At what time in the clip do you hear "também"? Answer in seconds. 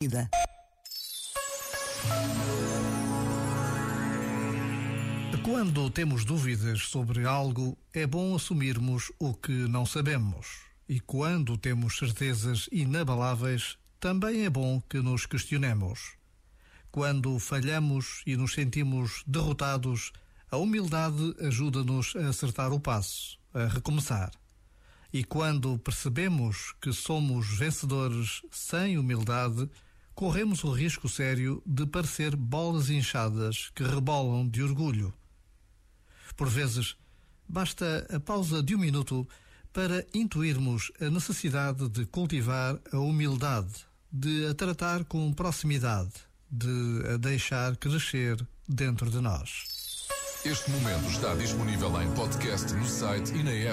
13.98-14.44